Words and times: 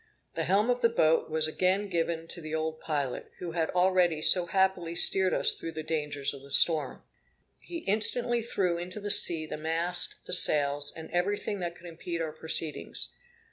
The 0.33 0.45
helm 0.45 0.71
of 0.71 0.81
the 0.81 0.89
boat 0.89 1.29
was 1.29 1.45
again 1.47 1.87
given 1.87 2.27
to 2.29 2.41
the 2.41 2.55
old 2.55 2.79
pilot, 2.79 3.29
who 3.37 3.51
had 3.51 3.69
already 3.69 4.19
so 4.23 4.47
happily 4.47 4.95
steered 4.95 5.31
us 5.31 5.53
through 5.53 5.73
the 5.73 5.83
dangers 5.83 6.33
of 6.33 6.41
the 6.41 6.49
storm. 6.49 7.03
He 7.59 7.83
instantly 7.85 8.41
threw 8.41 8.79
into 8.79 8.99
the 8.99 9.11
sea 9.11 9.45
the 9.45 9.57
mast, 9.57 10.15
the 10.25 10.33
sails, 10.33 10.91
and 10.95 11.11
everything 11.11 11.59
that 11.59 11.75
could 11.75 11.85
impede 11.85 12.19
our 12.19 12.31
proceedings. 12.33 13.13